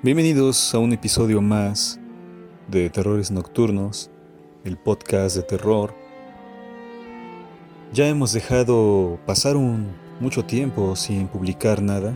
Bienvenidos 0.00 0.76
a 0.76 0.78
un 0.78 0.92
episodio 0.92 1.42
más 1.42 1.98
de 2.68 2.88
Terrores 2.88 3.32
Nocturnos, 3.32 4.12
el 4.62 4.78
podcast 4.78 5.34
de 5.34 5.42
terror. 5.42 5.92
Ya 7.92 8.06
hemos 8.06 8.32
dejado 8.32 9.18
pasar 9.26 9.56
un 9.56 9.88
mucho 10.20 10.44
tiempo 10.44 10.94
sin 10.94 11.26
publicar 11.26 11.82
nada, 11.82 12.14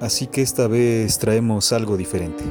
así 0.00 0.26
que 0.26 0.40
esta 0.40 0.66
vez 0.66 1.18
traemos 1.18 1.70
algo 1.74 1.98
diferente. 1.98 2.42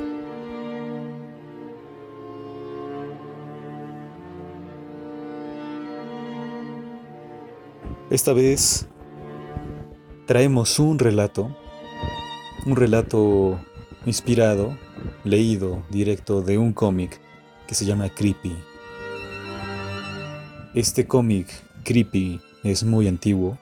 Esta 8.11 8.31
vez 8.33 8.87
traemos 10.27 10.77
un 10.77 10.99
relato, 10.99 11.49
un 12.67 12.75
relato 12.75 13.59
inspirado, 14.05 14.77
leído 15.23 15.83
directo 15.89 16.41
de 16.41 16.57
un 16.57 16.73
cómic 16.73 17.19
que 17.67 17.75
se 17.75 17.85
llama 17.85 18.09
Creepy. 18.09 18.55
Este 20.73 21.07
cómic 21.07 21.47
Creepy 21.83 22.41
es 22.63 22.83
muy 22.83 23.07
antiguo, 23.07 23.57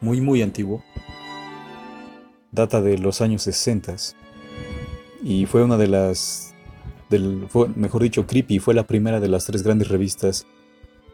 muy 0.00 0.20
muy 0.20 0.42
antiguo. 0.42 0.82
Data 2.50 2.80
de 2.80 2.98
los 2.98 3.20
años 3.20 3.42
60 3.42 3.96
y 5.22 5.46
fue 5.46 5.64
una 5.64 5.76
de 5.76 5.88
las 5.88 6.54
del, 7.10 7.48
mejor 7.76 8.02
dicho, 8.02 8.26
Creepy 8.26 8.58
fue 8.58 8.74
la 8.74 8.86
primera 8.86 9.20
de 9.20 9.28
las 9.28 9.44
tres 9.44 9.62
grandes 9.62 9.88
revistas 9.88 10.46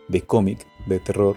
de 0.09 0.23
cómic 0.23 0.67
de 0.87 0.99
terror 0.99 1.37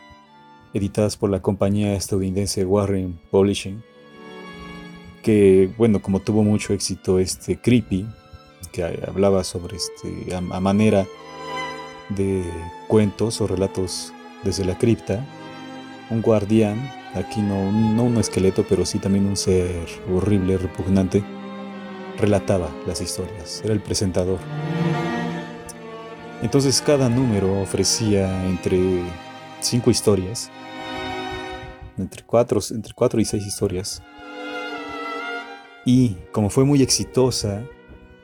editadas 0.74 1.18
por 1.18 1.30
la 1.30 1.42
compañía 1.42 1.96
estadounidense 1.96 2.66
Warren 2.66 3.20
Publishing 3.32 3.84
que, 5.24 5.72
bueno, 5.78 6.02
como 6.02 6.20
tuvo 6.20 6.44
mucho 6.44 6.74
éxito 6.74 7.18
este 7.18 7.58
Creepy, 7.58 8.06
que 8.72 8.84
hablaba 8.84 9.44
sobre 9.44 9.78
este, 9.78 10.36
a, 10.36 10.42
manera 10.42 11.08
de 12.10 12.44
cuentos 12.88 13.42
o 13.42 13.48
relatos 13.48 14.14
desde 14.44 14.66
la 14.66 14.78
cripta, 14.78 15.26
un 16.10 16.22
guardián, 16.22 16.78
aquí 17.16 17.42
no, 17.42 17.72
no 17.72 18.04
un 18.04 18.18
esqueleto, 18.18 18.66
pero 18.68 18.86
sí 18.86 19.00
también 19.00 19.26
un 19.26 19.38
ser 19.38 19.88
horrible, 20.14 20.58
repugnante, 20.58 21.24
relataba 22.20 22.70
las 22.86 23.02
historias, 23.02 23.62
era 23.64 23.74
el 23.74 23.80
presentador. 23.80 24.40
Entonces 26.42 26.84
cada 26.86 27.08
número 27.08 27.62
ofrecía 27.62 28.46
entre 28.46 29.02
cinco 29.62 29.90
historias, 29.90 30.52
entre 31.98 32.24
cuatro, 32.24 32.60
entre 32.72 32.94
cuatro 32.94 33.22
y 33.22 33.26
seis 33.26 33.46
historias, 33.46 34.04
y 35.86 36.18
como 36.32 36.50
fue 36.50 36.66
muy 36.66 36.82
exitosa, 36.82 37.64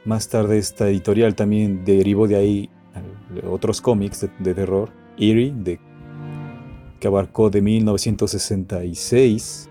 más 0.06 0.30
tarde 0.30 0.58
esta 0.58 0.88
editorial 0.88 1.36
también 1.36 1.84
derivó 1.84 2.28
de 2.28 2.36
ahí 2.36 2.70
otros 3.48 3.82
cómics 3.82 4.28
de, 4.40 4.54
terror, 4.54 4.92
Eerie, 5.18 5.80
que 7.00 7.08
abarcó 7.08 7.50
de 7.50 7.62
1966 7.62 9.70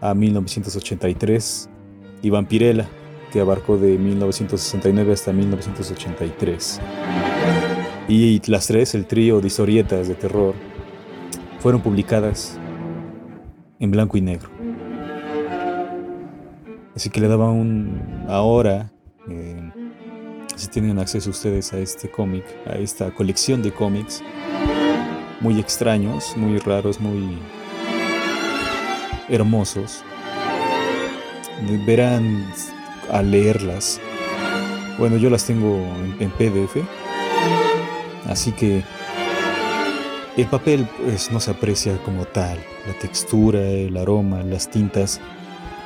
a 0.00 0.14
1983, 0.14 1.70
y 2.22 2.30
Vampirella, 2.30 2.88
que 3.32 3.40
abarcó 3.40 3.76
de 3.76 3.98
1969 3.98 5.12
hasta 5.12 5.32
1983. 5.32 6.80
Y 8.08 8.40
las 8.50 8.66
tres, 8.66 8.94
el 8.94 9.06
trío 9.06 9.40
de 9.40 9.46
historietas 9.46 10.08
de 10.08 10.14
terror, 10.14 10.54
fueron 11.60 11.82
publicadas 11.82 12.58
en 13.78 13.90
blanco 13.90 14.16
y 14.16 14.22
negro. 14.22 14.48
Así 16.98 17.10
que 17.10 17.20
le 17.20 17.28
daba 17.28 17.48
un... 17.48 18.26
Ahora, 18.26 18.90
eh, 19.30 19.70
si 20.56 20.66
tienen 20.66 20.98
acceso 20.98 21.30
ustedes 21.30 21.72
a 21.72 21.78
este 21.78 22.10
cómic, 22.10 22.44
a 22.66 22.72
esta 22.72 23.14
colección 23.14 23.62
de 23.62 23.70
cómics, 23.72 24.20
muy 25.38 25.60
extraños, 25.60 26.36
muy 26.36 26.58
raros, 26.58 26.98
muy 26.98 27.38
hermosos, 29.28 30.02
verán 31.86 32.44
al 33.12 33.30
leerlas. 33.30 34.00
Bueno, 34.98 35.18
yo 35.18 35.30
las 35.30 35.44
tengo 35.44 35.76
en, 36.18 36.30
PDF, 36.32 36.78
así 38.26 38.50
que 38.50 38.82
el 40.36 40.46
papel 40.46 40.88
pues, 41.04 41.30
no 41.30 41.38
se 41.38 41.52
aprecia 41.52 41.96
como 41.98 42.24
tal, 42.24 42.58
la 42.88 42.98
textura, 42.98 43.60
el 43.60 43.96
aroma, 43.96 44.42
las 44.42 44.68
tintas, 44.68 45.20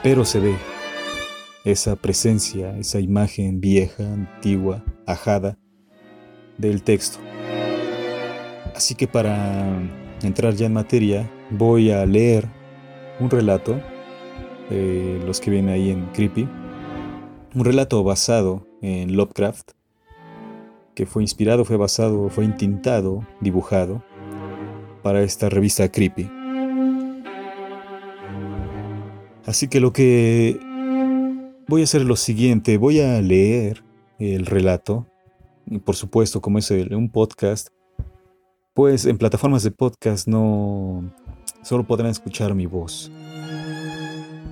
pero 0.02 0.24
se 0.24 0.40
ve, 0.40 0.56
esa 1.64 1.96
presencia, 1.96 2.76
esa 2.78 3.00
imagen 3.00 3.60
vieja, 3.60 4.04
antigua, 4.04 4.84
ajada 5.06 5.58
del 6.58 6.82
texto. 6.82 7.18
Así 8.74 8.94
que 8.94 9.06
para 9.06 9.80
entrar 10.22 10.54
ya 10.54 10.66
en 10.66 10.72
materia, 10.72 11.30
voy 11.50 11.90
a 11.90 12.04
leer 12.06 12.48
un 13.20 13.30
relato, 13.30 13.80
los 15.26 15.40
que 15.40 15.50
vienen 15.50 15.74
ahí 15.74 15.90
en 15.90 16.06
Creepy, 16.06 16.48
un 17.54 17.64
relato 17.64 18.02
basado 18.02 18.66
en 18.80 19.16
Lovecraft, 19.16 19.72
que 20.94 21.06
fue 21.06 21.22
inspirado, 21.22 21.64
fue 21.64 21.76
basado, 21.76 22.28
fue 22.28 22.44
intintado, 22.44 23.26
dibujado 23.40 24.02
para 25.02 25.22
esta 25.22 25.48
revista 25.48 25.90
Creepy. 25.90 26.30
Así 29.44 29.68
que 29.68 29.80
lo 29.80 29.92
que 29.92 30.58
Voy 31.72 31.80
a 31.80 31.84
hacer 31.84 32.04
lo 32.04 32.16
siguiente, 32.16 32.76
voy 32.76 33.00
a 33.00 33.18
leer 33.22 33.82
el 34.18 34.44
relato. 34.44 35.06
Y 35.64 35.78
por 35.78 35.96
supuesto, 35.96 36.42
como 36.42 36.58
es 36.58 36.70
un 36.70 37.08
podcast, 37.08 37.68
pues 38.74 39.06
en 39.06 39.16
plataformas 39.16 39.62
de 39.62 39.70
podcast 39.70 40.28
no 40.28 41.10
solo 41.62 41.86
podrán 41.86 42.10
escuchar 42.10 42.54
mi 42.54 42.66
voz. 42.66 43.10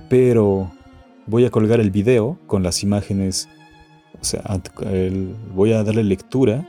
Pero 0.09 0.71
voy 1.27 1.45
a 1.45 1.51
colgar 1.51 1.79
el 1.79 1.91
video 1.91 2.39
con 2.47 2.63
las 2.63 2.81
imágenes, 2.81 3.47
o 4.19 4.23
sea, 4.25 4.41
voy 5.53 5.73
a 5.73 5.83
darle 5.83 6.03
lectura 6.03 6.67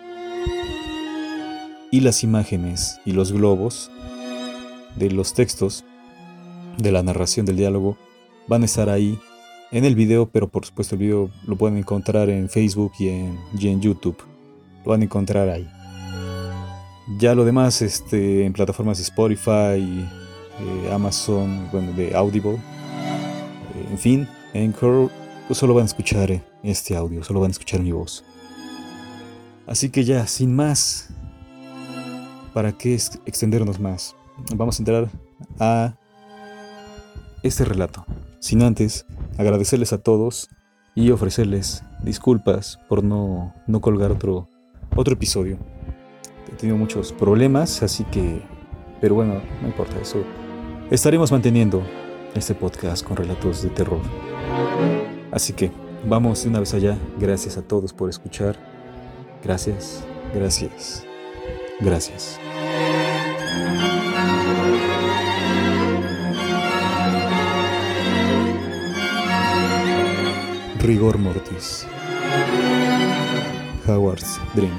y 1.90 2.00
las 2.00 2.22
imágenes 2.22 3.00
y 3.06 3.12
los 3.12 3.32
globos 3.32 3.90
de 4.96 5.10
los 5.12 5.32
textos 5.32 5.86
de 6.76 6.92
la 6.92 7.02
narración 7.02 7.46
del 7.46 7.56
diálogo 7.56 7.96
van 8.48 8.60
a 8.60 8.66
estar 8.66 8.90
ahí 8.90 9.18
en 9.72 9.86
el 9.86 9.94
video, 9.94 10.26
pero 10.26 10.48
por 10.48 10.66
supuesto 10.66 10.94
el 10.94 11.00
video 11.00 11.30
lo 11.46 11.56
pueden 11.56 11.78
encontrar 11.78 12.28
en 12.28 12.48
Facebook 12.48 12.92
y 12.98 13.08
en, 13.08 13.38
en 13.58 13.80
YouTube. 13.80 14.18
Lo 14.84 14.90
van 14.90 15.00
a 15.00 15.04
encontrar 15.04 15.48
ahí. 15.48 15.68
Ya 17.18 17.34
lo 17.34 17.44
demás 17.44 17.82
este, 17.82 18.44
en 18.44 18.52
plataformas 18.52 18.98
de 18.98 19.04
Spotify, 19.04 20.06
eh, 20.60 20.90
Amazon, 20.92 21.68
bueno, 21.72 21.92
de 21.92 22.14
Audible, 22.14 22.54
eh, 22.54 23.88
en 23.90 23.98
fin, 23.98 24.28
Anchor, 24.54 25.10
pues 25.46 25.58
solo 25.58 25.74
van 25.74 25.82
a 25.82 25.86
escuchar 25.86 26.42
este 26.62 26.94
audio, 26.94 27.24
solo 27.24 27.40
van 27.40 27.50
a 27.50 27.52
escuchar 27.52 27.80
mi 27.80 27.92
voz. 27.92 28.24
Así 29.66 29.88
que 29.88 30.04
ya, 30.04 30.26
sin 30.26 30.54
más, 30.54 31.08
¿para 32.52 32.72
qué 32.72 32.94
extendernos 32.94 33.80
más? 33.80 34.14
Vamos 34.54 34.78
a 34.78 34.82
entrar 34.82 35.10
a 35.58 35.94
este 37.42 37.64
relato. 37.64 38.04
Sin 38.38 38.62
antes 38.62 39.06
agradecerles 39.38 39.92
a 39.92 39.98
todos 39.98 40.48
y 40.94 41.10
ofrecerles 41.10 41.82
disculpas 42.02 42.78
por 42.88 43.02
no, 43.02 43.54
no 43.66 43.80
colgar 43.80 44.10
otro, 44.10 44.48
otro 44.94 45.14
episodio. 45.14 45.58
He 46.52 46.56
tenido 46.56 46.76
muchos 46.76 47.12
problemas, 47.12 47.82
así 47.82 48.04
que... 48.04 48.42
Pero 49.00 49.14
bueno, 49.16 49.40
no 49.60 49.68
importa 49.68 49.98
eso. 50.00 50.22
Estaremos 50.90 51.32
manteniendo 51.32 51.82
este 52.34 52.54
podcast 52.54 53.04
con 53.04 53.16
relatos 53.16 53.62
de 53.62 53.70
terror. 53.70 54.00
Así 55.30 55.54
que 55.54 55.72
vamos 56.06 56.42
de 56.42 56.50
una 56.50 56.60
vez 56.60 56.74
allá. 56.74 56.96
Gracias 57.18 57.56
a 57.56 57.62
todos 57.62 57.92
por 57.92 58.10
escuchar. 58.10 58.56
Gracias, 59.42 60.04
gracias, 60.34 61.04
gracias. 61.80 62.38
Rigor 70.82 71.16
Mortis. 71.16 71.86
Howard's 73.86 74.40
Dream 74.52 74.74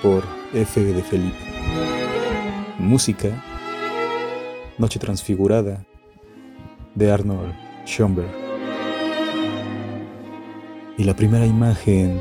por 0.00 0.22
F. 0.54 0.80
de 0.80 1.02
Felipe. 1.02 1.36
Música 2.78 3.28
Noche 4.78 5.00
Transfigurada 5.00 5.84
de 6.94 7.10
Arnold 7.10 7.52
Schoenberg. 7.86 8.30
Y 10.96 11.02
la 11.02 11.16
primera 11.16 11.44
imagen 11.44 12.20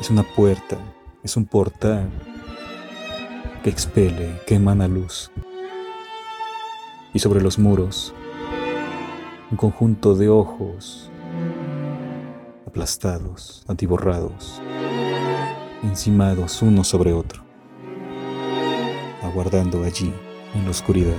es 0.00 0.10
una 0.10 0.24
puerta, 0.24 0.78
es 1.22 1.36
un 1.36 1.44
portal 1.44 2.10
que 3.62 3.70
expele, 3.70 4.40
que 4.44 4.56
emana 4.56 4.88
luz. 4.88 5.30
Y 7.14 7.20
sobre 7.20 7.40
los 7.40 7.60
muros, 7.60 8.12
un 9.52 9.56
conjunto 9.56 10.16
de 10.16 10.28
ojos 10.28 11.11
aplastados, 12.72 13.62
atiborrados, 13.68 14.62
encimados 15.82 16.62
uno 16.62 16.84
sobre 16.84 17.12
otro, 17.12 17.42
aguardando 19.22 19.84
allí 19.84 20.10
en 20.54 20.64
la 20.64 20.70
oscuridad. 20.70 21.18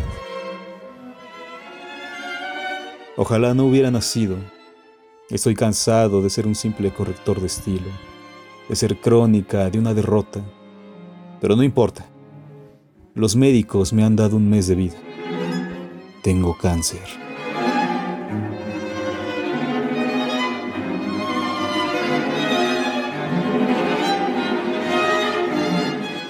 Ojalá 3.17 3.53
no 3.53 3.65
hubiera 3.65 3.91
nacido. 3.91 4.35
Estoy 5.29 5.53
cansado 5.53 6.23
de 6.23 6.31
ser 6.31 6.47
un 6.47 6.55
simple 6.55 6.91
corrector 6.91 7.39
de 7.39 7.45
estilo, 7.45 7.91
de 8.67 8.75
ser 8.75 8.97
crónica 8.99 9.69
de 9.69 9.77
una 9.77 9.93
derrota. 9.93 10.43
Pero 11.39 11.55
no 11.55 11.61
importa. 11.61 12.03
Los 13.13 13.35
médicos 13.35 13.93
me 13.93 14.03
han 14.03 14.15
dado 14.15 14.37
un 14.37 14.49
mes 14.49 14.65
de 14.65 14.73
vida. 14.73 14.97
Tengo 16.23 16.57
cáncer. 16.57 17.22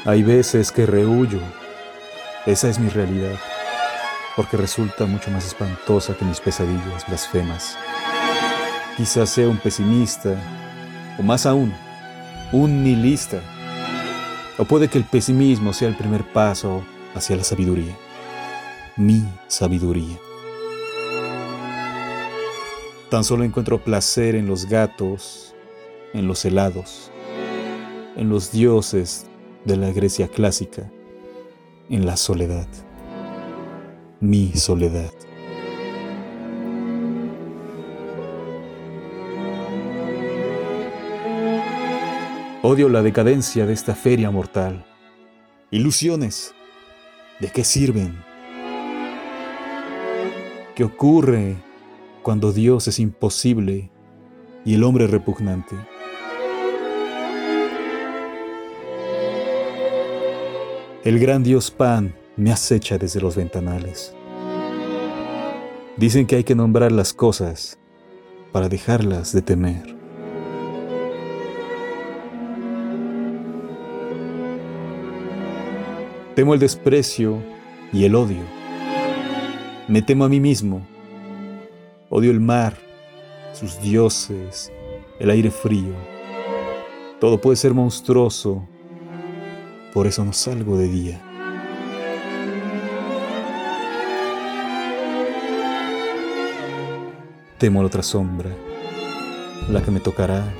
Hay 0.06 0.22
veces 0.22 0.74
que 0.74 0.86
rehuyo. 0.86 1.40
Esa 2.46 2.68
es 2.68 2.78
mi 2.78 2.90
realidad, 2.90 3.40
porque 4.36 4.58
resulta 4.58 5.06
mucho 5.06 5.32
más 5.32 5.46
espantosa 5.48 6.14
que 6.14 6.26
mis 6.26 6.42
pesadillas 6.42 7.08
blasfemas. 7.08 7.78
Quizás 8.98 9.30
sea 9.30 9.48
un 9.48 9.56
pesimista, 9.56 10.36
o 11.18 11.24
más 11.24 11.46
aún, 11.46 11.74
un 12.52 12.84
nihilista. 12.84 13.40
O 14.58 14.66
puede 14.66 14.90
que 14.90 14.98
el 14.98 15.06
pesimismo 15.06 15.72
sea 15.72 15.88
el 15.88 15.96
primer 15.96 16.26
paso 16.34 16.84
hacia 17.16 17.38
la 17.38 17.46
sabiduría. 17.46 17.96
Mi 18.98 19.24
sabiduría. 19.48 20.18
Tan 23.10 23.24
solo 23.24 23.46
encuentro 23.46 23.82
placer 23.82 24.36
en 24.36 24.48
los 24.48 24.66
gatos, 24.66 25.56
en 26.14 26.28
los 26.28 26.44
helados, 26.44 27.10
en 28.18 28.28
los 28.28 28.52
dioses 28.52 29.28
de 29.66 29.78
la 29.78 29.92
Grecia 29.92 30.28
clásica 30.28 30.92
en 31.90 32.06
la 32.06 32.18
soledad, 32.18 32.68
mi 34.20 34.52
soledad. 34.54 35.12
Odio 42.62 42.90
la 42.90 43.02
decadencia 43.02 43.66
de 43.66 43.74
esta 43.74 43.96
feria 43.96 44.32
mortal. 44.32 44.86
Ilusiones, 45.72 46.54
¿de 47.40 47.50
qué 47.50 47.64
sirven? 47.64 48.24
¿Qué 50.76 50.84
ocurre 50.84 51.56
cuando 52.22 52.52
Dios 52.52 52.88
es 52.88 53.00
imposible 53.00 53.92
y 54.66 54.76
el 54.76 54.84
hombre 54.84 55.08
repugnante? 55.08 55.76
El 61.04 61.20
gran 61.20 61.44
dios 61.44 61.70
Pan 61.70 62.16
me 62.38 62.54
acecha 62.54 62.98
desde 62.98 63.20
los 63.20 63.36
ventanales. 63.36 64.16
Dicen 65.98 66.26
que 66.26 66.38
hay 66.38 66.46
que 66.46 66.56
nombrar 66.56 66.94
las 66.94 67.14
cosas 67.14 67.78
para 68.54 68.70
dejarlas 68.70 69.34
de 69.34 69.42
temer. 69.42 69.98
Temo 76.36 76.54
el 76.54 76.62
desprecio 76.62 77.44
y 77.92 78.06
el 78.06 78.16
odio. 78.16 78.46
Me 79.90 80.02
temo 80.02 80.24
a 80.24 80.30
mí 80.30 80.40
mismo. 80.40 80.88
Odio 82.10 82.32
el 82.32 82.40
mar, 82.40 82.78
sus 83.52 83.78
dioses, 83.82 84.72
el 85.20 85.30
aire 85.32 85.52
frío. 85.52 85.96
Todo 87.20 87.42
puede 87.42 87.58
ser 87.58 87.74
monstruoso 87.74 88.70
por 89.94 90.08
eso 90.08 90.26
no 90.26 90.34
salgo 90.34 90.76
de 90.76 90.88
día. 90.88 91.22
Temo 97.60 97.82
la 97.82 97.88
otra 97.88 98.02
sombra, 98.02 98.50
la 99.70 99.84
que 99.84 99.92
me 99.92 100.00
tocará 100.00 100.52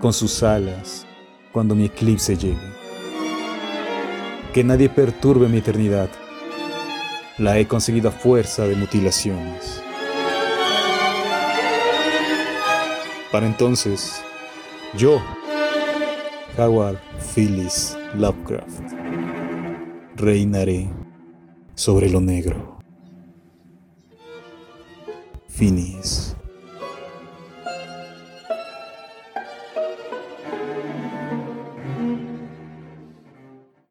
con 0.00 0.14
sus 0.14 0.42
alas 0.42 1.06
cuando 1.52 1.74
mi 1.74 1.84
eclipse 1.84 2.36
llegue. 2.36 2.80
Que 4.54 4.64
nadie 4.64 4.88
perturbe 4.88 5.46
mi 5.46 5.58
eternidad. 5.58 6.08
La 7.38 7.58
he 7.58 7.68
conseguido 7.68 8.08
a 8.08 8.12
fuerza 8.12 8.66
de 8.66 8.76
mutilaciones. 8.76 9.82
Para 13.30 13.46
entonces, 13.46 14.20
yo, 14.96 15.22
Howard 16.58 16.98
Phyllis 17.34 17.96
Lovecraft. 18.14 18.82
Reinaré 20.16 20.88
sobre 21.74 22.10
lo 22.10 22.20
negro. 22.20 22.78
Finis. 25.48 26.34